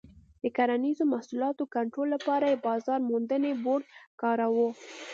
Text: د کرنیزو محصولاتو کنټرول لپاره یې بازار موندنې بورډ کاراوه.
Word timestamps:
د 0.43 0.45
کرنیزو 0.57 1.03
محصولاتو 1.13 1.63
کنټرول 1.75 2.07
لپاره 2.15 2.45
یې 2.51 2.63
بازار 2.67 2.99
موندنې 3.09 3.51
بورډ 3.63 3.83
کاراوه. 4.21 4.69